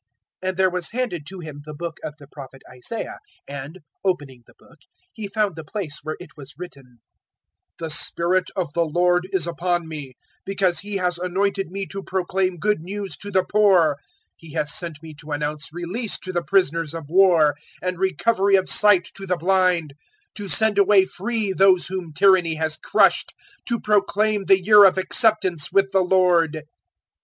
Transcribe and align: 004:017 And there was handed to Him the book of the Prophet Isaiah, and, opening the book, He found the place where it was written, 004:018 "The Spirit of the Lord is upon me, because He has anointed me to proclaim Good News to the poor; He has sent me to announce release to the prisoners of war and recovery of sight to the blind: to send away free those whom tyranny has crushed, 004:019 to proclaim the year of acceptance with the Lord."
004:017 0.41 0.49
And 0.49 0.57
there 0.57 0.69
was 0.71 0.89
handed 0.89 1.25
to 1.27 1.39
Him 1.41 1.61
the 1.63 1.75
book 1.75 1.97
of 2.03 2.17
the 2.17 2.25
Prophet 2.25 2.63
Isaiah, 2.67 3.19
and, 3.47 3.81
opening 4.03 4.41
the 4.47 4.55
book, 4.57 4.79
He 5.13 5.27
found 5.27 5.55
the 5.55 5.63
place 5.63 5.99
where 6.01 6.15
it 6.19 6.31
was 6.35 6.55
written, 6.57 7.01
004:018 7.77 7.77
"The 7.77 7.89
Spirit 7.91 8.49
of 8.55 8.73
the 8.73 8.83
Lord 8.83 9.27
is 9.31 9.45
upon 9.45 9.87
me, 9.87 10.15
because 10.43 10.79
He 10.79 10.97
has 10.97 11.19
anointed 11.19 11.69
me 11.69 11.85
to 11.85 12.01
proclaim 12.01 12.57
Good 12.57 12.81
News 12.81 13.15
to 13.17 13.29
the 13.29 13.43
poor; 13.43 13.97
He 14.35 14.53
has 14.53 14.73
sent 14.73 15.03
me 15.03 15.13
to 15.19 15.33
announce 15.33 15.71
release 15.71 16.17
to 16.21 16.33
the 16.33 16.41
prisoners 16.41 16.95
of 16.95 17.07
war 17.11 17.53
and 17.79 17.99
recovery 17.99 18.55
of 18.55 18.67
sight 18.69 19.07
to 19.13 19.27
the 19.27 19.37
blind: 19.37 19.93
to 20.33 20.47
send 20.47 20.79
away 20.79 21.05
free 21.05 21.53
those 21.53 21.85
whom 21.85 22.11
tyranny 22.11 22.55
has 22.55 22.75
crushed, 22.75 23.35
004:019 23.65 23.65
to 23.67 23.79
proclaim 23.79 24.45
the 24.45 24.63
year 24.63 24.83
of 24.83 24.97
acceptance 24.97 25.71
with 25.71 25.91
the 25.91 26.01
Lord." 26.01 26.63